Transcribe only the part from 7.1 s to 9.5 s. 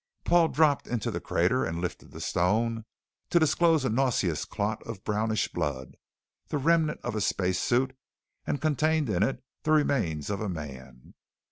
space suit, and contained in it,